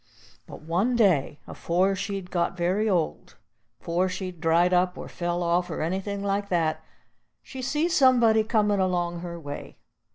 [0.47, 3.37] But one day, afore she'd got very old,
[3.79, 6.83] 'fore she'd dried up or fell off, or anything like that,
[7.43, 9.77] she see somebody comin' along her way.